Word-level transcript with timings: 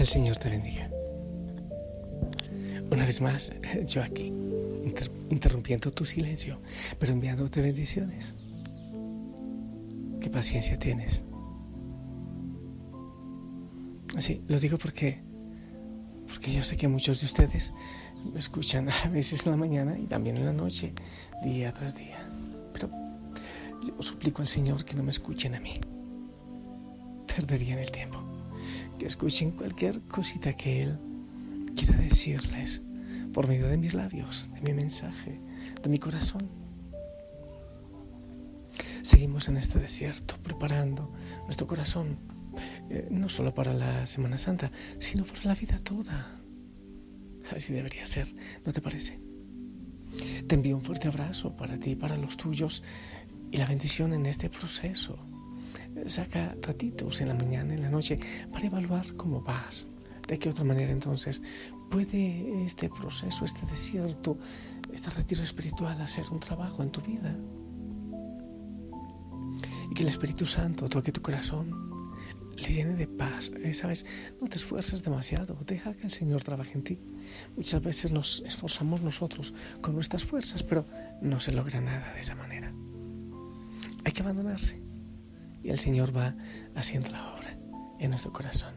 Que 0.00 0.04
el 0.04 0.08
Señor 0.08 0.38
te 0.38 0.48
bendiga. 0.48 0.88
Una 2.90 3.04
vez 3.04 3.20
más, 3.20 3.52
yo 3.84 4.02
aquí, 4.02 4.32
interrumpiendo 5.28 5.92
tu 5.92 6.06
silencio, 6.06 6.58
pero 6.98 7.12
enviándote 7.12 7.60
bendiciones. 7.60 8.32
Qué 10.22 10.30
paciencia 10.30 10.78
tienes. 10.78 11.22
Así, 14.16 14.40
lo 14.48 14.58
digo 14.58 14.78
porque, 14.78 15.20
porque 16.28 16.50
yo 16.50 16.62
sé 16.62 16.78
que 16.78 16.88
muchos 16.88 17.20
de 17.20 17.26
ustedes 17.26 17.74
me 18.32 18.38
escuchan 18.38 18.88
a 18.88 19.08
veces 19.08 19.44
en 19.44 19.52
la 19.52 19.58
mañana 19.58 19.98
y 19.98 20.06
también 20.06 20.38
en 20.38 20.46
la 20.46 20.54
noche, 20.54 20.94
día 21.44 21.74
tras 21.74 21.94
día. 21.94 22.26
Pero 22.72 22.88
yo 23.86 24.00
suplico 24.00 24.40
al 24.40 24.48
Señor 24.48 24.82
que 24.82 24.94
no 24.94 25.02
me 25.02 25.10
escuchen 25.10 25.56
a 25.56 25.60
mí. 25.60 25.74
Perderían 27.26 27.80
el 27.80 27.90
tiempo. 27.90 28.29
Que 29.00 29.06
escuchen 29.06 29.52
cualquier 29.52 30.02
cosita 30.02 30.52
que 30.52 30.82
Él 30.82 30.98
quiera 31.74 31.96
decirles 31.96 32.82
por 33.32 33.48
medio 33.48 33.66
de 33.66 33.78
mis 33.78 33.94
labios, 33.94 34.50
de 34.52 34.60
mi 34.60 34.74
mensaje, 34.74 35.40
de 35.82 35.88
mi 35.88 35.96
corazón. 35.96 36.50
Seguimos 39.02 39.48
en 39.48 39.56
este 39.56 39.78
desierto 39.78 40.36
preparando 40.42 41.14
nuestro 41.46 41.66
corazón, 41.66 42.18
eh, 42.90 43.08
no 43.10 43.30
solo 43.30 43.54
para 43.54 43.72
la 43.72 44.06
Semana 44.06 44.36
Santa, 44.36 44.70
sino 44.98 45.24
para 45.24 45.44
la 45.44 45.54
vida 45.54 45.78
toda. 45.78 46.38
Así 47.56 47.72
debería 47.72 48.06
ser, 48.06 48.26
¿no 48.66 48.72
te 48.74 48.82
parece? 48.82 49.18
Te 50.46 50.54
envío 50.56 50.76
un 50.76 50.82
fuerte 50.82 51.08
abrazo 51.08 51.56
para 51.56 51.78
ti 51.78 51.92
y 51.92 51.96
para 51.96 52.18
los 52.18 52.36
tuyos 52.36 52.82
y 53.50 53.56
la 53.56 53.64
bendición 53.64 54.12
en 54.12 54.26
este 54.26 54.50
proceso. 54.50 55.29
Saca 56.06 56.54
ratitos 56.62 57.20
en 57.20 57.28
la 57.28 57.34
mañana, 57.34 57.74
en 57.74 57.82
la 57.82 57.90
noche, 57.90 58.18
para 58.52 58.66
evaluar 58.66 59.14
cómo 59.16 59.40
vas. 59.40 59.86
¿De 60.26 60.38
qué 60.38 60.48
otra 60.48 60.64
manera 60.64 60.92
entonces 60.92 61.42
puede 61.90 62.64
este 62.64 62.88
proceso, 62.88 63.44
este 63.44 63.66
desierto, 63.66 64.38
este 64.92 65.10
retiro 65.10 65.42
espiritual 65.42 66.00
hacer 66.00 66.24
un 66.30 66.40
trabajo 66.40 66.82
en 66.82 66.90
tu 66.90 67.00
vida? 67.00 67.36
Y 69.90 69.94
que 69.94 70.02
el 70.02 70.08
Espíritu 70.08 70.46
Santo 70.46 70.88
toque 70.88 71.10
tu 71.10 71.20
corazón, 71.20 71.90
le 72.56 72.68
llene 72.72 72.94
de 72.94 73.06
paz. 73.06 73.50
Eh, 73.62 73.74
¿Sabes? 73.74 74.06
No 74.40 74.46
te 74.46 74.56
esfuerces 74.56 75.02
demasiado, 75.02 75.58
deja 75.66 75.94
que 75.94 76.06
el 76.06 76.12
Señor 76.12 76.42
trabaje 76.42 76.72
en 76.74 76.84
ti. 76.84 76.98
Muchas 77.56 77.82
veces 77.82 78.12
nos 78.12 78.42
esforzamos 78.46 79.02
nosotros 79.02 79.54
con 79.80 79.94
nuestras 79.94 80.24
fuerzas, 80.24 80.62
pero 80.62 80.86
no 81.20 81.40
se 81.40 81.52
logra 81.52 81.80
nada 81.80 82.12
de 82.14 82.20
esa 82.20 82.34
manera. 82.34 82.72
Hay 84.04 84.12
que 84.12 84.22
abandonarse 84.22 84.79
y 85.62 85.70
el 85.70 85.78
Señor 85.78 86.16
va 86.16 86.34
haciendo 86.74 87.10
la 87.10 87.34
obra 87.34 87.58
en 87.98 88.10
nuestro 88.10 88.32
corazón. 88.32 88.74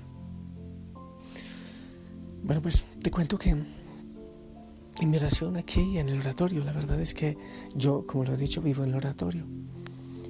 Bueno, 2.44 2.62
pues 2.62 2.86
te 3.02 3.10
cuento 3.10 3.38
que 3.38 3.50
en 3.52 5.10
mi 5.10 5.18
oración 5.18 5.58
aquí 5.58 5.98
en 5.98 6.10
el 6.10 6.20
oratorio, 6.20 6.64
la 6.64 6.74
verdad 6.74 7.00
es 7.00 7.14
que 7.14 7.38
yo, 7.76 8.06
como 8.06 8.26
lo 8.26 8.34
he 8.34 8.38
dicho, 8.38 8.62
vivo 8.62 8.84
en 8.84 8.90
el 8.90 8.96
oratorio. 8.96 9.46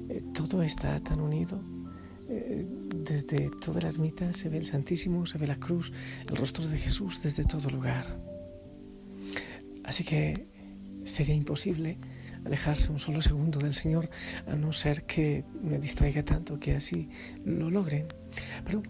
Eh, 0.09 0.24
todo 0.34 0.62
está 0.62 1.00
tan 1.00 1.19
unido. 1.19 1.59
Eh, 2.30 2.66
desde 2.96 3.50
toda 3.50 3.81
la 3.81 3.90
ermita 3.90 4.31
se 4.34 4.50
ve 4.50 4.58
el 4.58 4.66
Santísimo, 4.66 5.25
se 5.25 5.38
ve 5.38 5.47
la 5.47 5.59
cruz, 5.59 5.92
el 6.28 6.36
rostro 6.36 6.68
de 6.68 6.78
Jesús 6.78 7.22
desde 7.22 7.44
todo 7.44 7.69
lugar. 7.69 8.19
Así 9.84 10.03
que 10.03 10.47
sería 11.03 11.36
imposible 11.36 11.97
alejarse 12.46 12.92
un 12.92 13.00
solo 13.00 13.22
segundo 13.22 13.59
del 13.59 13.74
Señor 13.74 14.09
a 14.48 14.56
no 14.56 14.74
ser 14.74 15.04
que 15.04 15.44
me 15.62 15.80
distraiga 15.80 16.24
tanto 16.24 16.59
que 16.59 16.76
así 16.76 17.09
lo 17.46 17.70
logre. 17.70 18.06
Pero 18.66 18.84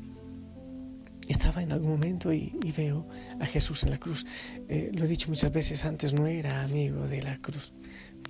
estaba 1.28 1.62
en 1.62 1.72
algún 1.72 1.92
momento 1.92 2.34
y, 2.34 2.54
veo 2.76 3.08
a 3.40 3.46
Jesús 3.46 3.84
en 3.84 3.92
la 3.92 3.98
cruz. 3.98 4.26
Eh, 4.68 4.92
lo 4.94 5.06
he 5.06 5.08
dicho 5.08 5.30
muchas 5.30 5.52
veces 5.52 5.86
antes, 5.86 6.14
no 6.14 6.28
era 6.28 6.64
amigo 6.64 7.08
de 7.08 7.22
la 7.22 7.38
cruz, 7.38 7.74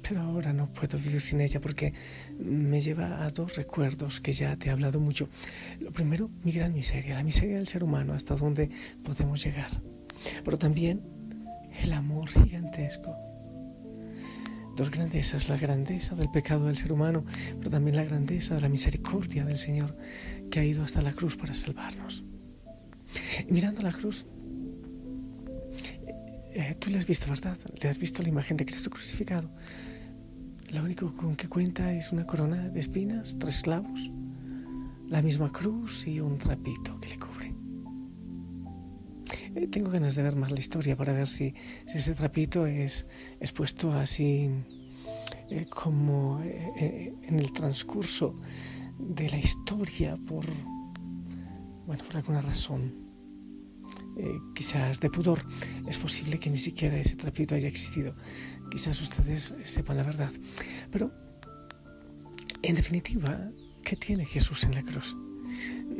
pero 0.01 0.21
ahora 0.21 0.53
no 0.53 0.71
puedo 0.71 0.97
vivir 0.97 1.21
sin 1.21 1.41
ella 1.41 1.59
porque 1.61 1.93
me 2.39 2.81
lleva 2.81 3.23
a 3.23 3.29
dos 3.29 3.55
recuerdos 3.55 4.19
que 4.19 4.33
ya 4.33 4.55
te 4.57 4.67
he 4.69 4.71
hablado 4.71 4.99
mucho. 4.99 5.29
Lo 5.79 5.91
primero, 5.91 6.29
mi 6.43 6.51
gran 6.51 6.73
miseria, 6.73 7.15
la 7.15 7.23
miseria 7.23 7.55
del 7.55 7.67
ser 7.67 7.83
humano, 7.83 8.13
hasta 8.13 8.35
dónde 8.35 8.69
podemos 9.03 9.43
llegar. 9.43 9.71
Pero 10.43 10.57
también 10.57 11.01
el 11.81 11.93
amor 11.93 12.29
gigantesco. 12.29 13.32
Dos 14.75 14.89
grandezas, 14.89 15.49
la 15.49 15.57
grandeza 15.57 16.15
del 16.15 16.29
pecado 16.29 16.65
del 16.65 16.77
ser 16.77 16.91
humano, 16.91 17.23
pero 17.59 17.69
también 17.69 17.95
la 17.95 18.03
grandeza 18.03 18.55
de 18.55 18.61
la 18.61 18.69
misericordia 18.69 19.45
del 19.45 19.57
Señor 19.59 19.95
que 20.49 20.59
ha 20.59 20.65
ido 20.65 20.83
hasta 20.83 21.01
la 21.01 21.13
cruz 21.13 21.37
para 21.37 21.53
salvarnos. 21.53 22.23
Y 23.47 23.51
mirando 23.51 23.81
la 23.83 23.91
cruz, 23.91 24.25
eh, 26.55 26.75
tú 26.79 26.89
le 26.89 26.97
has 26.97 27.05
visto, 27.05 27.29
¿verdad? 27.29 27.57
Le 27.81 27.89
has 27.89 27.97
visto 27.97 28.23
la 28.23 28.29
imagen 28.29 28.57
de 28.57 28.65
Cristo 28.65 28.89
crucificado. 28.89 29.49
Lo 30.69 30.83
único 30.83 31.15
con 31.15 31.35
que 31.35 31.47
cuenta 31.47 31.93
es 31.93 32.11
una 32.11 32.25
corona 32.25 32.69
de 32.69 32.79
espinas, 32.79 33.37
tres 33.39 33.61
clavos, 33.61 34.11
la 35.07 35.21
misma 35.21 35.51
cruz 35.51 36.07
y 36.07 36.19
un 36.19 36.37
trapito 36.37 36.99
que 36.99 37.09
le 37.09 37.19
cubre. 37.19 37.32
Eh, 39.55 39.67
tengo 39.67 39.89
ganas 39.89 40.15
de 40.15 40.23
ver 40.23 40.35
más 40.35 40.51
la 40.51 40.59
historia 40.59 40.95
para 40.95 41.13
ver 41.13 41.27
si, 41.27 41.53
ese 41.87 42.13
trapito 42.13 42.65
es, 42.65 43.05
puesto 43.55 43.91
así 43.91 44.49
eh, 45.51 45.65
como 45.69 46.41
en 46.43 47.39
el 47.39 47.51
transcurso 47.53 48.39
de 48.97 49.29
la 49.29 49.37
historia 49.37 50.17
por, 50.17 50.45
bueno, 51.85 52.03
por 52.05 52.17
alguna 52.17 52.41
razón 52.41 53.03
eh, 54.15 54.39
quizás 54.53 54.99
de 54.99 55.09
pudor, 55.09 55.43
es 55.87 55.97
posible 55.97 56.37
que 56.37 56.49
ni 56.49 56.59
siquiera 56.59 56.97
ese 56.97 57.15
trapito 57.15 57.55
haya 57.55 57.67
existido. 57.67 58.15
Quizás 58.69 59.01
ustedes 59.01 59.55
sepan 59.63 59.97
la 59.97 60.03
verdad. 60.03 60.31
Pero, 60.91 61.11
en 62.61 62.75
definitiva, 62.75 63.49
¿qué 63.83 63.95
tiene 63.95 64.25
Jesús 64.25 64.63
en 64.65 64.75
la 64.75 64.83
cruz? 64.83 65.15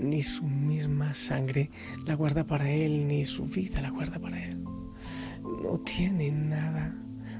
Ni 0.04 0.22
su 0.22 0.46
misma 0.46 1.16
sangre 1.16 1.72
la 2.06 2.16
guarda 2.16 2.46
para 2.46 2.70
Él, 2.70 3.08
ni 3.08 3.24
su 3.24 3.46
vida 3.46 3.82
la 3.82 3.90
guarda 3.90 4.20
para 4.20 4.44
Él. 4.44 4.62
No 4.62 5.80
tiene 5.80 6.30
nada 6.30 6.94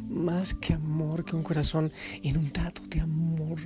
más 0.10 0.54
que 0.54 0.74
amor, 0.74 1.26
que 1.26 1.36
un 1.36 1.44
corazón 1.44 1.92
inundado 2.22 2.82
de 2.88 3.02
amor, 3.02 3.60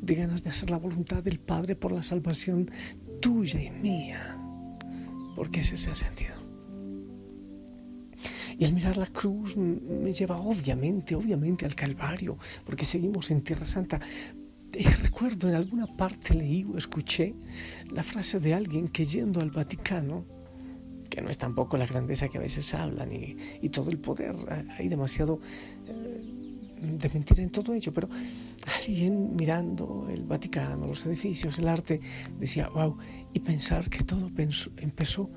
de 0.00 0.14
ganas 0.14 0.44
de 0.44 0.50
hacer 0.50 0.70
la 0.70 0.78
voluntad 0.78 1.24
del 1.24 1.40
Padre 1.40 1.74
por 1.74 1.90
la 1.90 2.04
salvación 2.04 2.70
tuya 3.20 3.60
y 3.60 3.70
mía. 3.70 4.38
Porque 5.34 5.60
ese 5.60 5.74
es 5.74 5.86
el 5.88 5.96
sentido. 5.96 6.34
Y 8.58 8.64
al 8.64 8.72
mirar 8.72 8.96
la 8.96 9.08
cruz 9.08 9.56
me 9.56 10.12
lleva 10.12 10.38
obviamente, 10.38 11.16
obviamente 11.16 11.66
al 11.66 11.74
Calvario, 11.74 12.38
porque 12.64 12.84
seguimos 12.84 13.30
en 13.32 13.42
Tierra 13.42 13.66
Santa. 13.66 14.00
Eh, 14.72 14.90
recuerdo 15.02 15.48
en 15.48 15.54
alguna 15.54 15.86
parte 15.86 16.34
leí 16.34 16.64
o 16.64 16.76
escuché 16.76 17.34
la 17.90 18.02
frase 18.02 18.40
de 18.40 18.54
alguien 18.54 18.88
que 18.88 19.04
yendo 19.04 19.40
al 19.40 19.50
Vaticano, 19.50 20.24
que 21.08 21.20
no 21.22 21.30
es 21.30 21.38
tampoco 21.38 21.76
la 21.76 21.86
grandeza 21.86 22.28
que 22.28 22.38
a 22.38 22.40
veces 22.40 22.74
hablan 22.74 23.12
y, 23.12 23.68
todo 23.70 23.90
el 23.90 23.98
poder, 23.98 24.34
hay 24.76 24.88
demasiado 24.88 25.40
eh, 25.86 26.36
de 26.80 27.08
mentira 27.08 27.42
en 27.42 27.50
todo 27.50 27.72
ello, 27.72 27.92
pero 27.92 28.08
alguien 28.78 29.34
mirando 29.34 30.08
el 30.10 30.24
Vaticano, 30.24 30.86
los 30.86 31.06
edificios, 31.06 31.58
el 31.58 31.68
arte, 31.68 32.00
decía, 32.38 32.68
wow, 32.68 32.98
y 33.32 33.40
pensar 33.40 33.88
que 33.88 34.04
todo 34.04 34.30
empezó 34.76 35.30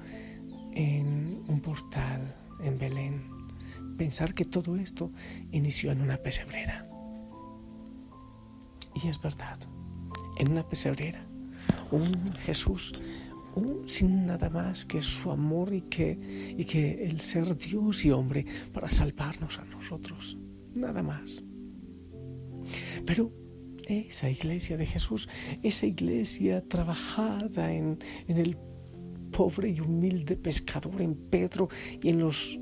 en 0.73 1.43
un 1.47 1.61
portal 1.61 2.35
en 2.63 2.77
Belén, 2.77 3.23
pensar 3.97 4.33
que 4.33 4.45
todo 4.45 4.75
esto 4.75 5.11
inició 5.51 5.91
en 5.91 6.01
una 6.01 6.17
pesebrera. 6.17 6.88
Y 8.95 9.07
es 9.07 9.21
verdad, 9.21 9.59
en 10.37 10.51
una 10.51 10.67
pesebrera, 10.67 11.25
un 11.91 12.33
Jesús 12.45 12.93
sin 13.85 14.25
nada 14.25 14.49
más 14.49 14.85
que 14.85 15.01
su 15.01 15.31
amor 15.31 15.73
y 15.73 15.81
que, 15.81 16.55
y 16.57 16.63
que 16.65 17.03
el 17.03 17.19
ser 17.19 17.57
Dios 17.57 18.05
y 18.05 18.11
hombre 18.11 18.45
para 18.73 18.89
salvarnos 18.89 19.57
a 19.59 19.65
nosotros, 19.65 20.37
nada 20.73 21.01
más. 21.01 21.43
Pero 23.05 23.31
esa 23.87 24.29
iglesia 24.29 24.77
de 24.77 24.85
Jesús, 24.85 25.27
esa 25.63 25.85
iglesia 25.85 26.63
trabajada 26.67 27.73
en, 27.73 27.99
en 28.27 28.37
el 28.37 28.57
pobre 29.31 29.69
y 29.69 29.79
humilde 29.79 30.35
pescador 30.35 31.01
en 31.01 31.15
Pedro 31.15 31.69
y 32.01 32.09
en 32.09 32.19
los, 32.19 32.59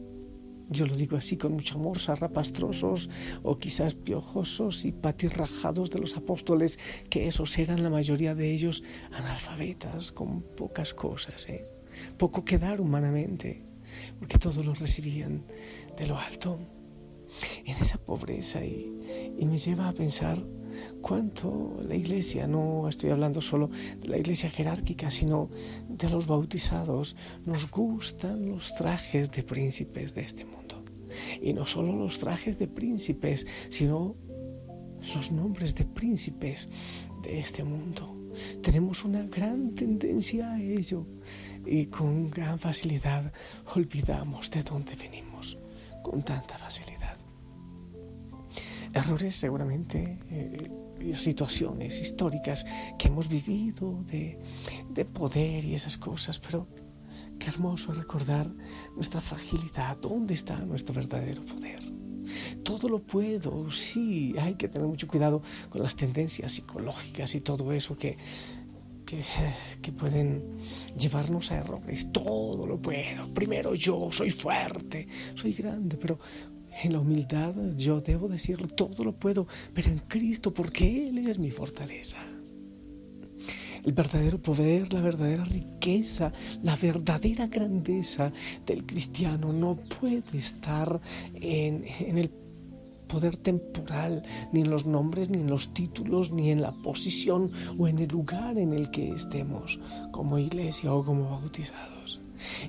yo 0.70 0.86
lo 0.86 0.96
digo 0.96 1.18
así 1.18 1.38
con 1.38 1.54
mucho 1.54 1.76
amor, 1.76 2.00
sarrapastrosos 2.00 3.10
o 3.44 3.58
quizás 3.58 3.96
piojosos 3.96 4.86
y 4.86 4.92
patirrajados 4.92 5.90
de 5.90 6.00
los 6.00 6.18
apóstoles, 6.18 6.80
que 7.10 7.28
esos 7.28 7.58
eran 7.58 7.84
la 7.84 7.90
mayoría 7.90 8.36
de 8.36 8.52
ellos 8.52 8.84
analfabetas, 9.12 10.12
con 10.12 10.42
pocas 10.42 10.94
cosas, 10.94 11.48
¿eh? 11.50 11.66
poco 12.18 12.44
que 12.44 12.58
dar 12.58 12.82
humanamente, 12.82 13.64
porque 14.20 14.38
todos 14.38 14.64
lo 14.66 14.74
recibían 14.74 15.46
de 15.98 16.08
lo 16.08 16.18
alto. 16.18 16.60
En 17.66 17.78
esa 17.78 18.00
pobreza 18.00 18.66
y, 18.66 19.36
y 19.38 19.46
me 19.46 19.58
lleva 19.58 19.90
a 19.90 19.94
pensar 19.94 20.44
cuanto 21.08 21.78
la 21.88 21.96
iglesia, 21.96 22.48
no 22.48 22.90
estoy 22.90 23.12
hablando 23.12 23.42
solo 23.42 23.70
de 24.02 24.10
la 24.10 24.18
iglesia 24.18 24.50
jerárquica, 24.50 25.10
sino 25.10 25.50
de 25.88 26.10
los 26.10 26.28
bautizados, 26.28 27.16
nos 27.46 27.72
gustan 27.72 28.50
los 28.50 28.74
trajes 28.74 29.32
de 29.32 29.44
príncipes 29.44 30.14
de 30.14 30.22
este 30.22 30.44
mundo. 30.44 30.84
Y 31.42 31.54
no 31.54 31.66
solo 31.66 31.96
los 31.96 32.18
trajes 32.20 32.60
de 32.60 32.68
príncipes, 32.68 33.48
sino 33.70 34.16
los 35.16 35.32
nombres 35.32 35.76
de 35.76 35.86
príncipes 35.86 36.68
de 37.24 37.40
este 37.40 37.64
mundo. 37.64 38.14
Tenemos 38.62 39.06
una 39.06 39.24
gran 39.24 39.76
tendencia 39.76 40.52
a 40.52 40.62
ello 40.62 41.08
y 41.66 41.86
con 41.86 42.30
gran 42.30 42.60
facilidad 42.60 43.32
olvidamos 43.76 44.52
de 44.52 44.62
dónde 44.62 44.94
venimos, 44.96 45.58
con 46.04 46.22
tanta 46.22 46.58
facilidad. 46.58 46.97
Errores 48.98 49.36
seguramente, 49.36 50.18
eh, 50.32 50.72
situaciones 51.16 52.02
históricas 52.02 52.66
que 52.98 53.10
hemos 53.10 53.28
vivido 53.28 54.04
de, 54.08 54.40
de 54.90 55.06
poder 55.06 55.64
y 55.66 55.76
esas 55.76 55.98
cosas, 55.98 56.40
pero 56.40 56.68
qué 57.38 57.48
hermoso 57.48 57.94
recordar 57.94 58.52
nuestra 58.96 59.22
fragilidad, 59.22 59.98
dónde 59.98 60.34
está 60.34 60.58
nuestro 60.60 60.96
verdadero 60.96 61.46
poder. 61.46 61.82
Todo 62.64 62.90
lo 62.90 63.00
puedo, 63.00 63.70
sí, 63.70 64.34
hay 64.40 64.56
que 64.56 64.68
tener 64.68 64.88
mucho 64.88 65.08
cuidado 65.08 65.44
con 65.70 65.84
las 65.84 65.96
tendencias 65.96 66.54
psicológicas 66.54 67.36
y 67.36 67.42
todo 67.42 67.72
eso 67.72 67.96
que, 67.98 68.18
que, 69.82 69.92
pueden 69.92 70.44
llevarnos 70.98 71.52
a 71.52 71.58
errores. 71.58 72.12
Todo 72.12 72.68
lo 72.68 72.80
puedo. 72.80 73.34
Primero 73.34 73.74
yo, 73.76 74.12
soy 74.12 74.32
fuerte, 74.32 75.08
soy 75.36 75.54
grande, 75.54 75.98
pero 75.98 76.20
en 76.84 76.94
la 76.94 77.00
humildad 77.00 77.54
yo 77.76 78.02
debo 78.02 78.28
decir 78.28 78.68
todo 78.76 79.04
lo 79.04 79.14
puedo, 79.14 79.48
pero 79.74 79.90
en 79.90 80.00
Cristo, 80.00 80.54
porque 80.54 81.10
Él 81.10 81.28
es 81.28 81.40
mi 81.40 81.52
fortaleza. 81.52 82.18
El 83.84 83.94
verdadero 83.94 84.42
poder, 84.42 84.92
la 84.92 85.02
verdadera 85.02 85.46
riqueza, 85.46 86.34
la 86.62 86.76
verdadera 86.76 87.48
grandeza 87.48 88.34
del 88.66 88.86
cristiano 88.86 89.54
no 89.54 89.78
puede 89.78 90.38
estar 90.38 91.00
en, 91.36 91.86
en 92.00 92.18
el 92.18 92.30
poder 93.08 93.38
temporal, 93.38 94.24
ni 94.52 94.62
en 94.62 94.70
los 94.70 94.86
nombres, 94.86 95.30
ni 95.30 95.40
en 95.40 95.50
los 95.50 95.74
títulos, 95.74 96.32
ni 96.32 96.52
en 96.52 96.62
la 96.62 96.72
posición 96.72 97.52
o 97.78 97.88
en 97.88 98.00
el 98.00 98.10
lugar 98.10 98.58
en 98.58 98.74
el 98.74 98.92
que 98.92 99.12
estemos 99.12 99.80
como 100.12 100.38
iglesia 100.38 100.94
o 100.94 101.06
como 101.06 101.30
bautizados. 101.30 102.20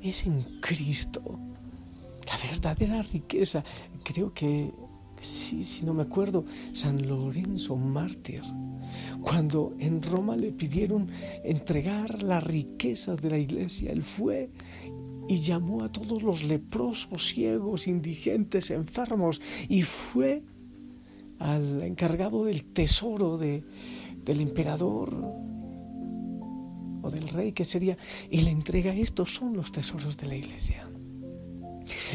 Es 0.02 0.24
en 0.24 0.44
Cristo. 0.60 1.38
La 2.28 2.36
verdadera 2.50 3.02
riqueza. 3.02 3.64
Creo 4.04 4.32
que, 4.34 4.70
sí, 5.20 5.64
si 5.64 5.84
no 5.84 5.94
me 5.94 6.02
acuerdo, 6.02 6.44
San 6.74 7.06
Lorenzo 7.06 7.76
mártir, 7.76 8.42
cuando 9.22 9.74
en 9.78 10.02
Roma 10.02 10.36
le 10.36 10.52
pidieron 10.52 11.08
entregar 11.42 12.22
la 12.22 12.40
riqueza 12.40 13.16
de 13.16 13.30
la 13.30 13.38
iglesia, 13.38 13.92
él 13.92 14.02
fue 14.02 14.50
y 15.28 15.38
llamó 15.38 15.84
a 15.84 15.92
todos 15.92 16.22
los 16.22 16.42
leprosos, 16.42 17.28
ciegos, 17.28 17.86
indigentes, 17.86 18.70
enfermos 18.70 19.40
y 19.68 19.82
fue 19.82 20.42
al 21.38 21.82
encargado 21.82 22.44
del 22.44 22.64
tesoro 22.64 23.36
de, 23.36 23.62
del 24.24 24.40
emperador 24.40 25.14
o 27.02 27.10
del 27.10 27.28
rey 27.28 27.52
que 27.52 27.64
sería 27.64 27.96
y 28.30 28.40
le 28.40 28.50
entrega 28.50 28.94
estos 28.94 29.34
son 29.34 29.54
los 29.54 29.70
tesoros 29.70 30.16
de 30.16 30.26
la 30.26 30.34
iglesia. 30.34 30.88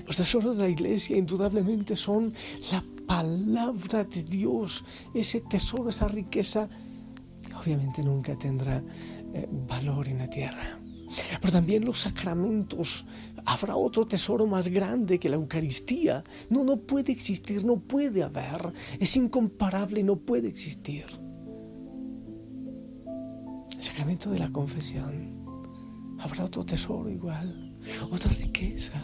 Los 0.06 0.18
tesoros 0.18 0.58
de 0.58 0.64
la 0.64 0.70
iglesia 0.70 1.18
indudablemente 1.18 1.96
son 1.96 2.34
la 2.72 2.84
palabra 3.08 4.04
de 4.04 4.24
Dios, 4.24 4.84
ese 5.14 5.42
tesoro, 5.42 5.90
esa 5.90 6.08
riqueza, 6.08 6.70
obviamente 7.60 8.02
nunca 8.02 8.36
tendrá 8.36 8.82
eh, 9.34 9.48
valor 9.68 10.08
en 10.08 10.20
la 10.20 10.30
tierra 10.30 10.80
pero 11.42 11.54
también 11.54 11.86
los 11.86 12.00
sacramentos. 12.00 13.06
Habrá 13.46 13.76
otro 13.76 14.06
tesoro 14.06 14.48
más 14.48 14.68
grande 14.68 15.20
que 15.20 15.30
la 15.30 15.36
Eucaristía. 15.36 16.24
No, 16.50 16.64
no 16.64 16.78
puede 16.78 17.12
existir, 17.12 17.64
no 17.66 17.78
puede 17.78 18.24
haber. 18.24 18.74
Es 19.00 19.16
incomparable, 19.16 20.04
no 20.04 20.18
puede 20.18 20.48
existir. 20.48 21.06
El 23.76 23.84
sacramento 23.84 24.32
de 24.32 24.40
la 24.40 24.52
confesión. 24.52 25.44
Habrá 26.20 26.46
otro 26.46 26.66
tesoro 26.66 27.10
igual, 27.10 27.76
otra 28.10 28.32
riqueza. 28.32 29.04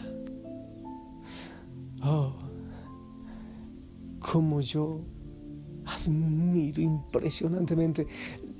Oh, 2.02 2.34
como 4.18 4.60
yo 4.60 5.04
admiro 5.84 6.80
impresionantemente 6.80 8.06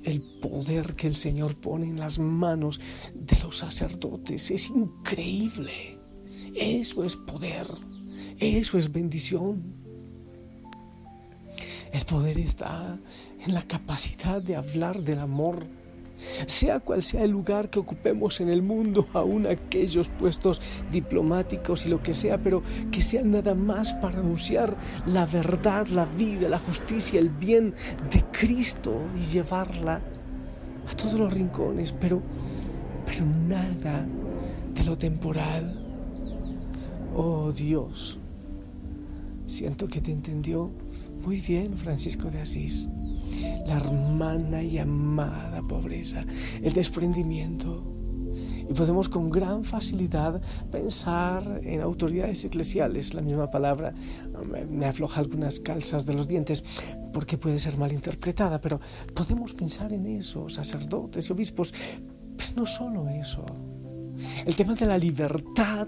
el 0.03 0.21
poder 0.41 0.95
que 0.95 1.07
el 1.07 1.15
Señor 1.15 1.55
pone 1.55 1.87
en 1.87 1.99
las 1.99 2.19
manos 2.19 2.79
de 3.13 3.37
los 3.43 3.59
sacerdotes. 3.59 4.51
Es 4.51 4.69
increíble. 4.69 5.99
Eso 6.55 7.03
es 7.03 7.15
poder. 7.15 7.67
Eso 8.39 8.77
es 8.77 8.91
bendición. 8.91 9.81
El 11.91 12.05
poder 12.05 12.39
está 12.39 12.99
en 13.39 13.53
la 13.53 13.63
capacidad 13.63 14.41
de 14.41 14.55
hablar 14.55 15.03
del 15.03 15.19
amor 15.19 15.65
sea 16.47 16.79
cual 16.79 17.03
sea 17.03 17.23
el 17.23 17.31
lugar 17.31 17.69
que 17.69 17.79
ocupemos 17.79 18.41
en 18.41 18.49
el 18.49 18.61
mundo, 18.61 19.07
aún 19.13 19.47
aquellos 19.47 20.09
puestos 20.09 20.61
diplomáticos 20.91 21.85
y 21.85 21.89
lo 21.89 22.01
que 22.01 22.13
sea, 22.13 22.37
pero 22.37 22.63
que 22.91 23.01
sean 23.01 23.31
nada 23.31 23.55
más 23.55 23.93
para 23.93 24.19
anunciar 24.19 24.75
la 25.05 25.25
verdad, 25.25 25.87
la 25.87 26.05
vida, 26.05 26.49
la 26.49 26.59
justicia, 26.59 27.19
el 27.19 27.29
bien 27.29 27.73
de 28.11 28.23
Cristo 28.31 28.95
y 29.17 29.21
llevarla 29.31 30.01
a 30.89 30.95
todos 30.95 31.13
los 31.13 31.33
rincones, 31.33 31.91
pero, 31.93 32.21
pero 33.05 33.25
nada 33.25 34.05
de 34.73 34.83
lo 34.83 34.97
temporal. 34.97 35.77
Oh 37.15 37.51
Dios, 37.51 38.17
siento 39.47 39.87
que 39.87 40.01
te 40.01 40.11
entendió 40.11 40.71
muy 41.23 41.41
bien 41.41 41.77
Francisco 41.77 42.31
de 42.31 42.41
Asís 42.41 42.87
la 43.65 43.77
hermana 43.77 44.63
y 44.63 44.77
amada 44.77 45.61
pobreza, 45.61 46.25
el 46.61 46.73
desprendimiento. 46.73 47.83
Y 48.69 48.73
podemos 48.73 49.09
con 49.09 49.29
gran 49.29 49.63
facilidad 49.63 50.41
pensar 50.71 51.61
en 51.63 51.81
autoridades 51.81 52.45
eclesiales, 52.45 53.13
la 53.13 53.21
misma 53.21 53.51
palabra 53.51 53.93
me 54.69 54.85
afloja 54.85 55.19
algunas 55.19 55.59
calzas 55.59 56.05
de 56.05 56.13
los 56.13 56.27
dientes 56.27 56.63
porque 57.11 57.37
puede 57.37 57.59
ser 57.59 57.77
mal 57.77 57.91
interpretada, 57.91 58.61
pero 58.61 58.79
podemos 59.13 59.53
pensar 59.53 59.91
en 59.91 60.05
eso, 60.05 60.47
sacerdotes 60.47 61.29
y 61.29 61.33
obispos, 61.33 61.73
pero 62.37 62.49
no 62.55 62.65
solo 62.65 63.09
eso. 63.09 63.45
El 64.45 64.55
tema 64.55 64.75
de 64.75 64.85
la 64.85 64.97
libertad 64.97 65.87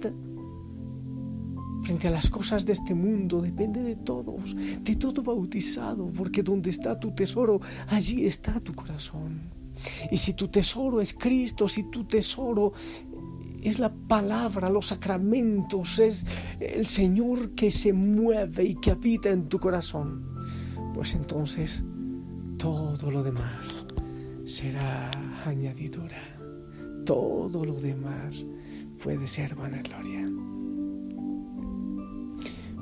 frente 1.83 2.07
a 2.07 2.11
las 2.11 2.29
cosas 2.29 2.65
de 2.65 2.73
este 2.73 2.93
mundo 2.93 3.41
depende 3.41 3.81
de 3.81 3.95
todos, 3.95 4.55
de 4.55 4.95
todo 4.95 5.21
bautizado, 5.21 6.11
porque 6.11 6.43
donde 6.43 6.69
está 6.69 6.99
tu 6.99 7.11
tesoro, 7.11 7.59
allí 7.87 8.25
está 8.25 8.59
tu 8.59 8.73
corazón. 8.73 9.51
Y 10.11 10.17
si 10.17 10.33
tu 10.33 10.47
tesoro 10.47 11.01
es 11.01 11.13
Cristo, 11.13 11.67
si 11.67 11.83
tu 11.89 12.05
tesoro 12.05 12.73
es 13.61 13.79
la 13.79 13.93
palabra, 13.93 14.69
los 14.69 14.87
sacramentos, 14.87 15.99
es 15.99 16.25
el 16.59 16.85
Señor 16.85 17.51
que 17.51 17.71
se 17.71 17.93
mueve 17.93 18.63
y 18.63 18.75
que 18.75 18.91
habita 18.91 19.29
en 19.29 19.47
tu 19.47 19.59
corazón, 19.59 20.25
pues 20.93 21.15
entonces 21.15 21.83
todo 22.57 23.09
lo 23.11 23.23
demás 23.23 23.85
será 24.45 25.09
añadidura. 25.45 26.21
Todo 27.05 27.65
lo 27.65 27.73
demás 27.73 28.45
puede 29.01 29.27
ser 29.27 29.55
vanagloria. 29.55 30.29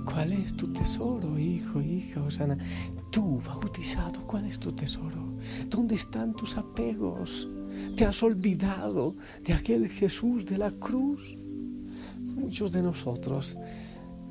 ¿Cuál 0.05 0.33
es 0.33 0.55
tu 0.55 0.71
tesoro, 0.73 1.37
hijo, 1.37 1.81
hija, 1.81 2.21
Osana? 2.21 2.57
Tú, 3.11 3.41
bautizado, 3.45 4.25
¿cuál 4.25 4.45
es 4.45 4.59
tu 4.59 4.71
tesoro? 4.71 5.37
¿Dónde 5.67 5.95
están 5.95 6.33
tus 6.33 6.57
apegos? 6.57 7.47
¿Te 7.95 8.05
has 8.05 8.21
olvidado 8.23 9.15
de 9.45 9.53
aquel 9.53 9.89
Jesús 9.89 10.45
de 10.45 10.57
la 10.57 10.71
cruz? 10.71 11.35
Muchos 12.19 12.71
de 12.71 12.81
nosotros 12.81 13.57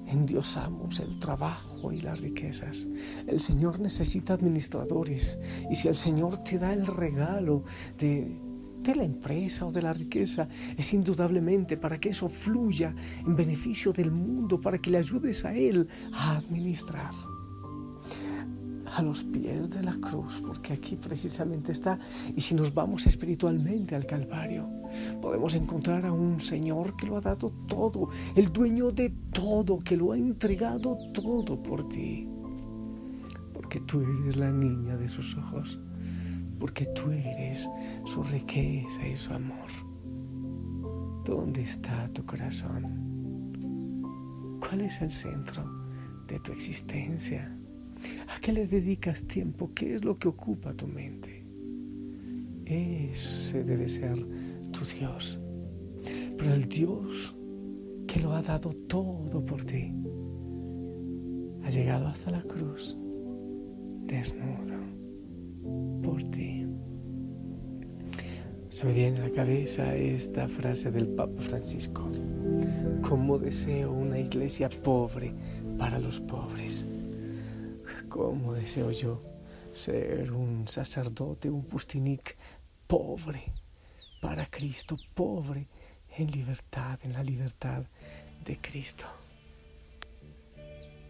endiosamos 0.07 0.99
el 0.99 1.19
trabajo 1.21 1.93
y 1.93 2.01
las 2.01 2.21
riquezas. 2.21 2.87
El 3.27 3.39
Señor 3.39 3.79
necesita 3.81 4.35
administradores 4.35 5.39
y 5.71 5.77
si 5.77 5.89
el 5.89 5.97
Señor 5.97 6.43
te 6.43 6.59
da 6.59 6.73
el 6.73 6.87
regalo 6.87 7.65
de 7.99 8.37
de 8.83 8.95
la 8.95 9.05
empresa 9.05 9.67
o 9.67 9.73
de 9.73 9.83
la 9.83 9.93
riqueza 9.93 10.49
es 10.77 10.93
indudablemente 10.95 11.77
para 11.77 11.99
que 11.99 12.11
eso 12.11 12.29
fluya 12.29 12.95
en 13.27 13.37
beneficio 13.37 13.93
del 13.93 14.11
mundo, 14.11 14.61
para 14.61 14.79
que 14.79 14.91
le 14.91 14.99
ayudes 14.99 15.45
a 15.45 15.55
Él 15.55 15.89
a 16.13 16.37
administrar 16.37 17.13
a 18.87 19.03
los 19.03 19.23
pies 19.23 19.71
de 19.71 19.85
la 19.85 19.97
cruz, 20.01 20.43
porque 20.45 20.73
aquí 20.73 20.97
precisamente 20.97 21.71
está, 21.71 21.99
y 22.35 22.41
si 22.41 22.57
nos 22.57 22.75
vamos 22.75 23.07
espiritualmente 23.07 23.95
al 23.95 24.05
Calvario, 24.05 24.69
podemos 25.23 25.55
encontrar 25.55 26.05
a 26.07 26.13
un 26.13 26.41
Señor 26.41 26.97
que 26.97 27.07
lo 27.07 27.17
ha 27.17 27.21
dado 27.21 27.53
todo, 27.69 28.09
el 28.35 28.53
dueño 28.53 28.91
de 28.91 29.11
todo, 29.33 29.79
que 29.79 29.97
lo 29.97 30.13
ha 30.13 30.19
entregado 30.19 30.97
todo 31.13 31.63
por 31.63 31.89
ti 31.89 32.27
porque 33.71 33.87
tú 33.87 34.01
eres 34.01 34.37
la 34.37 34.51
niña 34.51 34.97
de 34.97 35.07
sus 35.07 35.37
ojos, 35.37 35.79
porque 36.61 36.85
tú 36.87 37.11
eres 37.11 37.69
su 38.05 38.23
riqueza 38.23 39.09
y 39.09 39.17
su 39.17 39.33
amor. 39.33 39.71
¿Dónde 41.25 41.63
está 41.63 42.07
tu 42.11 42.25
corazón? 42.27 43.09
¿Cuál 44.61 44.83
es 44.83 45.01
el 45.01 45.11
centro 45.11 45.65
de 46.29 46.39
tu 46.39 46.53
existencia? 46.53 47.57
¿A 48.29 48.41
qué 48.41 48.53
le 48.53 48.67
dedicas 48.67 49.27
tiempo? 49.27 49.73
¿Qué 49.75 49.95
es 49.95 50.05
lo 50.05 50.15
que 50.15 50.29
ocupa 50.29 50.75
tu 50.75 50.87
mente? 50.87 51.45
Ese 52.67 53.65
debe 53.65 53.89
ser 53.89 54.17
tu 54.71 54.85
Dios. 54.85 55.41
Pero 56.37 56.55
el 56.55 56.69
Dios 56.69 57.35
que 58.07 58.21
lo 58.21 58.33
ha 58.33 58.43
dado 58.43 58.71
todo 58.87 59.45
por 59.45 59.65
ti 59.65 59.95
ha 61.65 61.71
llegado 61.71 62.09
hasta 62.09 62.31
la 62.31 62.43
cruz 62.43 62.97
desnudo 64.07 65.00
por 66.03 66.23
ti. 66.31 66.67
Se 68.69 68.85
me 68.85 68.93
viene 68.93 69.21
a 69.21 69.29
la 69.29 69.35
cabeza 69.35 69.95
esta 69.95 70.47
frase 70.49 70.91
del 70.91 71.09
Papa 71.09 71.41
Francisco. 71.43 72.11
¿Cómo 73.03 73.39
deseo 73.39 73.93
una 73.93 74.19
iglesia 74.19 74.69
pobre 74.69 75.35
para 75.77 75.99
los 75.99 76.21
pobres? 76.21 76.87
¿Cómo 78.09 78.55
deseo 78.55 78.91
yo 78.91 79.23
ser 79.73 80.33
un 80.33 80.67
sacerdote, 80.69 81.51
un 81.51 81.65
pustinik 81.65 82.37
pobre 82.87 83.45
para 84.21 84.47
Cristo, 84.47 84.97
pobre 85.15 85.69
en 86.17 86.31
libertad, 86.31 86.99
en 87.03 87.13
la 87.13 87.23
libertad 87.23 87.85
de 88.45 88.59
Cristo? 88.59 89.07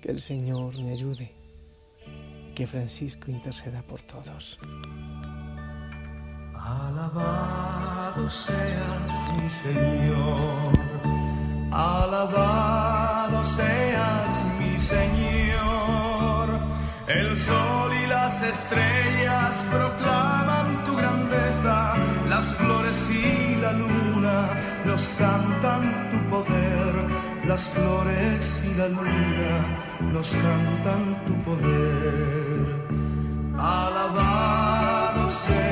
Que 0.03 0.11
el 0.11 0.21
Señor 0.21 0.79
me 0.83 0.93
ayude, 0.93 1.33
que 2.61 2.67
Francisco 2.67 3.31
interceda 3.31 3.81
por 3.81 4.03
todos. 4.03 4.59
Alabado 6.53 8.29
seas 8.29 9.07
mi 9.35 9.49
Señor, 9.65 10.73
alabado 11.73 13.43
seas 13.57 14.45
mi 14.59 14.79
Señor. 14.79 16.61
El 17.09 17.35
sol 17.39 17.95
y 17.95 18.07
las 18.07 18.43
estrellas 18.43 19.57
proclaman 19.71 20.85
tu 20.85 20.97
grandeza, 20.97 21.97
las 22.29 22.45
flores 22.57 22.99
y 23.09 23.57
la 23.57 23.73
luna 23.73 24.51
nos 24.85 25.03
cantan 25.15 26.11
tu 26.11 26.19
poder, 26.29 27.07
las 27.51 27.69
flores 27.71 28.63
y 28.63 28.75
la 28.75 28.87
luna 28.87 29.55
nos 30.13 30.29
cantan 30.31 31.25
tu 31.27 31.35
poder. 31.43 32.65
Alabado 33.59 35.29
seas 35.45 35.70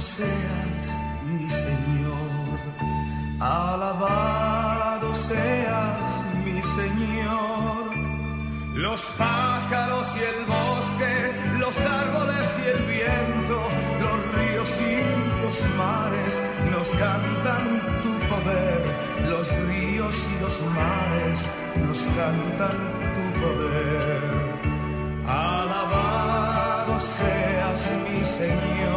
Seas 0.00 0.86
mi 1.24 1.48
Señor, 1.48 2.58
alabado 3.40 5.14
seas 5.14 6.24
mi 6.44 6.60
Señor. 6.62 7.94
Los 8.74 9.00
pájaros 9.16 10.06
y 10.14 10.20
el 10.20 10.44
bosque, 10.44 11.32
los 11.58 11.78
árboles 11.78 12.46
y 12.58 12.68
el 12.68 12.82
viento, 12.86 13.68
los 14.02 14.36
ríos 14.36 14.70
y 14.80 14.96
los 15.42 15.56
mares 15.76 16.40
nos 16.70 16.88
cantan 16.90 18.02
tu 18.02 18.12
poder. 18.28 18.82
Los 19.30 19.50
ríos 19.66 20.14
y 20.14 20.42
los 20.42 20.60
mares 20.72 21.40
nos 21.86 21.98
cantan 22.18 22.76
tu 23.16 23.24
poder. 23.40 24.20
Alabado 25.26 27.00
seas 27.00 27.80
mi 28.04 28.24
Señor, 28.24 28.95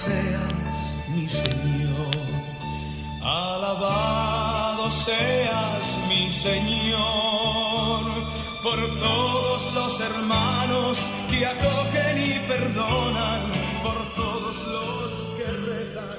seas 0.00 0.54
mi 1.08 1.28
Señor, 1.28 2.26
alabado 3.20 4.90
seas 5.04 5.86
mi 6.08 6.30
Señor, 6.30 8.04
por 8.62 8.98
todos 8.98 9.74
los 9.74 10.00
hermanos 10.00 10.98
que 11.28 11.44
acogen 11.44 12.22
y 12.22 12.48
perdonan, 12.48 13.52
por 13.82 14.14
todos 14.14 14.56
los 14.66 15.12
que 15.36 15.46
rezan 15.68 16.10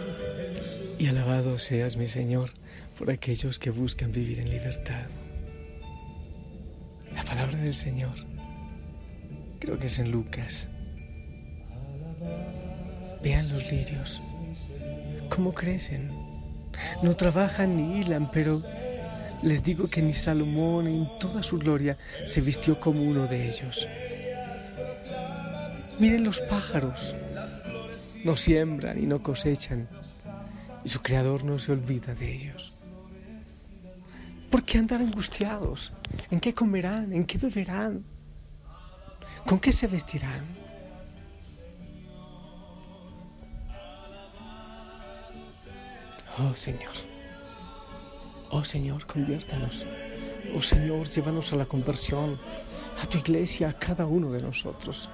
su 0.62 1.04
Y 1.04 1.08
alabado 1.08 1.58
seas 1.58 1.98
mi 1.98 2.08
Señor 2.08 2.52
por 2.98 3.10
aquellos 3.10 3.58
que 3.58 3.72
buscan 3.72 4.12
vivir 4.12 4.40
en 4.40 4.50
libertad. 4.52 5.08
La 7.16 7.24
palabra 7.24 7.58
del 7.58 7.74
Señor, 7.74 8.16
creo 9.60 9.80
que 9.80 9.88
es 9.88 9.98
en 9.98 10.12
Lucas. 10.12 10.70
Vean 13.24 13.50
los 13.50 13.72
lirios, 13.72 14.22
cómo 15.30 15.54
crecen. 15.54 16.12
No 17.04 17.14
trabajan 17.16 17.76
ni 17.76 18.00
hilan, 18.00 18.32
pero 18.32 18.64
les 19.44 19.64
digo 19.64 19.88
que 19.88 20.02
ni 20.02 20.14
Salomón 20.14 20.88
en 20.88 21.08
toda 21.20 21.44
su 21.44 21.58
gloria 21.58 21.98
se 22.26 22.42
vistió 22.42 22.80
como 22.80 23.04
uno 23.04 23.28
de 23.28 23.50
ellos. 23.50 23.88
Miren 26.00 26.24
los 26.24 26.42
pájaros, 26.42 27.16
no 28.24 28.36
siembran 28.36 29.02
y 29.02 29.06
no 29.06 29.22
cosechan, 29.22 29.88
y 30.84 30.90
su 30.90 31.02
Creador 31.02 31.44
no 31.44 31.60
se 31.60 31.72
olvida 31.72 32.16
de 32.16 32.34
ellos. 32.34 32.74
¿Por 34.50 34.64
qué 34.64 34.80
andar 34.80 35.00
angustiados? 35.00 35.94
¿En 36.30 36.40
qué 36.40 36.54
comerán? 36.54 37.14
¿En 37.14 37.26
qué 37.26 37.38
beberán? 37.38 38.04
¿Con 39.46 39.60
qué 39.60 39.72
se 39.72 39.88
vestirán? 39.88 40.71
Oh 46.40 46.56
Señor, 46.56 46.94
oh 48.52 48.64
Señor, 48.64 49.06
conviértanos. 49.06 49.86
Oh 50.56 50.62
Señor, 50.62 51.10
llévanos 51.10 51.52
a 51.52 51.58
la 51.58 51.66
conversión, 51.66 52.40
a 53.02 53.06
tu 53.06 53.18
iglesia, 53.18 53.70
a 53.70 53.74
cada 53.74 54.06
uno 54.06 54.32
de 54.32 54.42
nosotros. 54.42 55.10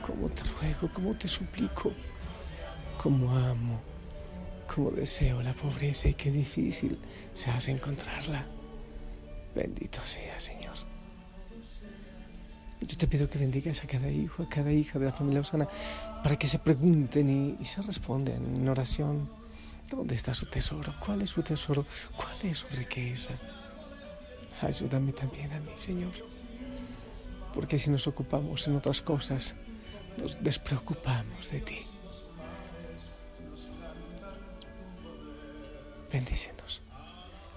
Como 0.00 0.30
te 0.30 0.42
ruego, 0.42 0.90
como 0.94 1.14
te 1.16 1.28
suplico, 1.28 1.92
como 2.96 3.36
amo, 3.36 3.78
como 4.74 4.90
deseo 4.90 5.42
la 5.42 5.52
pobreza 5.52 6.08
y 6.08 6.14
qué 6.14 6.30
difícil 6.30 6.98
se 7.34 7.50
hace 7.50 7.70
encontrarla. 7.70 8.46
Bendito 9.54 10.00
sea, 10.00 10.40
Señor. 10.40 10.76
Yo 12.80 12.96
te 12.96 13.06
pido 13.06 13.28
que 13.28 13.38
bendigas 13.38 13.84
a 13.84 13.86
cada 13.86 14.10
hijo, 14.10 14.42
a 14.42 14.48
cada 14.48 14.72
hija 14.72 14.98
de 14.98 15.06
la 15.06 15.12
familia 15.12 15.42
Osana, 15.42 15.68
para 16.22 16.36
que 16.38 16.48
se 16.48 16.58
pregunten 16.58 17.28
y, 17.28 17.62
y 17.62 17.66
se 17.66 17.82
respondan 17.82 18.56
en 18.56 18.66
oración. 18.66 19.43
¿Dónde 19.94 20.16
está 20.16 20.34
su 20.34 20.46
tesoro? 20.46 20.92
¿Cuál 20.98 21.22
es 21.22 21.30
su 21.30 21.42
tesoro? 21.42 21.86
¿Cuál 22.16 22.36
es 22.42 22.58
su 22.58 22.68
riqueza? 22.68 23.30
Ayúdame 24.60 25.12
también 25.12 25.52
a 25.52 25.60
mí, 25.60 25.70
Señor. 25.76 26.12
Porque 27.52 27.78
si 27.78 27.90
nos 27.90 28.06
ocupamos 28.08 28.66
en 28.66 28.76
otras 28.76 29.00
cosas, 29.00 29.54
nos 30.20 30.42
despreocupamos 30.42 31.50
de 31.50 31.60
ti. 31.60 31.86
Bendícenos. 36.12 36.82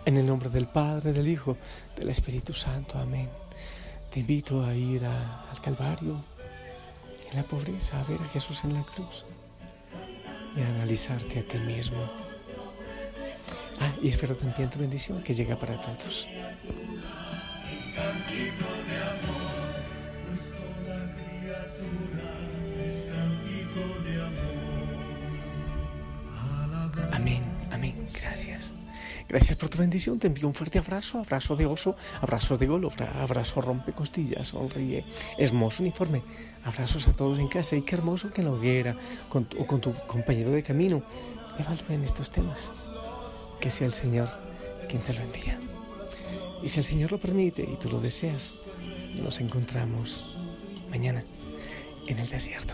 En 0.05 0.17
el 0.17 0.25
nombre 0.25 0.49
del 0.49 0.67
Padre, 0.67 1.13
del 1.13 1.27
Hijo, 1.27 1.57
del 1.95 2.09
Espíritu 2.09 2.53
Santo. 2.53 2.99
Amén. 2.99 3.29
Te 4.11 4.19
invito 4.19 4.63
a 4.63 4.75
ir 4.75 5.03
al 5.05 5.61
Calvario, 5.61 6.23
en 7.31 7.37
la 7.37 7.43
pobreza, 7.43 7.99
a 7.99 8.03
ver 8.03 8.21
a 8.21 8.29
Jesús 8.29 8.63
en 8.63 8.73
la 8.73 8.83
cruz 8.83 9.25
y 10.55 10.61
a 10.61 10.69
analizarte 10.69 11.39
a 11.39 11.47
ti 11.47 11.57
mismo. 11.59 12.26
Ah, 13.79 13.93
y 14.01 14.09
espero 14.09 14.35
también 14.35 14.69
tu 14.69 14.79
bendición 14.79 15.21
que 15.23 15.33
llega 15.33 15.55
para 15.57 15.79
todos. 15.79 16.27
Amén, 27.11 27.43
amén, 27.71 28.07
gracias. 28.13 28.73
Gracias 29.27 29.57
por 29.57 29.69
tu 29.69 29.77
bendición. 29.77 30.19
Te 30.19 30.27
envío 30.27 30.47
un 30.47 30.53
fuerte 30.53 30.79
abrazo, 30.79 31.19
abrazo 31.19 31.55
de 31.55 31.65
oso, 31.65 31.95
abrazo 32.21 32.57
de 32.57 32.65
golo, 32.65 32.89
abrazo 33.21 33.61
rompe 33.61 33.91
costillas, 33.91 34.47
sonríe, 34.49 35.03
hermoso 35.37 35.83
uniforme. 35.83 36.23
Abrazos 36.63 37.07
a 37.07 37.13
todos 37.13 37.37
en 37.39 37.47
casa 37.47 37.75
y 37.75 37.81
qué 37.81 37.95
hermoso 37.95 38.31
que 38.31 38.41
en 38.41 38.47
la 38.47 38.53
hoguera 38.53 38.95
o 39.29 39.67
con 39.67 39.81
tu 39.81 39.93
compañero 40.07 40.51
de 40.51 40.63
camino 40.63 41.03
evalúen 41.59 42.03
estos 42.03 42.31
temas. 42.31 42.69
Que 43.59 43.71
sea 43.71 43.87
el 43.87 43.93
Señor 43.93 44.29
quien 44.87 45.01
te 45.01 45.13
lo 45.13 45.21
envía. 45.21 45.59
Y 46.63 46.69
si 46.69 46.79
el 46.79 46.85
Señor 46.85 47.11
lo 47.11 47.17
permite 47.17 47.63
y 47.63 47.75
tú 47.77 47.89
lo 47.89 47.99
deseas, 47.99 48.53
nos 49.21 49.39
encontramos 49.39 50.37
mañana 50.89 51.23
en 52.07 52.19
el 52.19 52.29
desierto. 52.29 52.73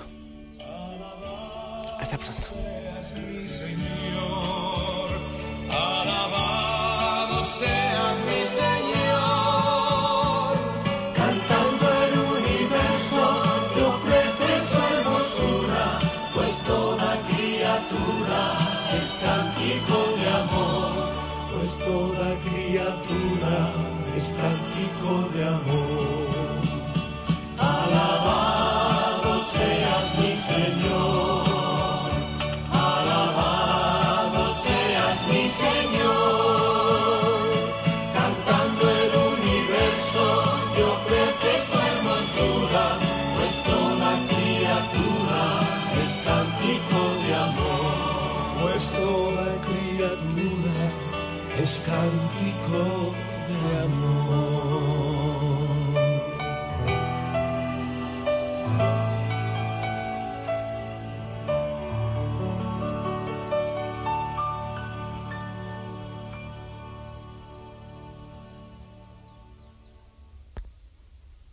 Hasta 2.00 2.18
pronto. 2.18 2.48
toda 7.60 7.83
es 24.24 24.32
cántico 24.32 25.30
de 25.34 25.44
amor. 25.44 26.23